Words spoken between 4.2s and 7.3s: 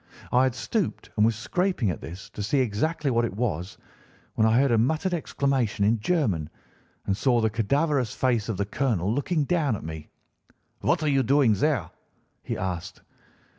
when I heard a muttered exclamation in German and